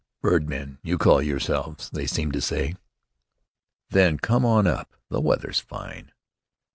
"Birdmen 0.23 0.79
do 0.83 0.89
you 0.89 0.97
call 0.97 1.21
yourselves?" 1.21 1.91
they 1.91 2.07
seemed 2.07 2.33
to 2.33 2.41
say. 2.41 2.73
"Then 3.91 4.17
come 4.17 4.43
on 4.43 4.65
up; 4.65 4.95
the 5.11 5.21
weather's 5.21 5.59
fine!" 5.59 6.11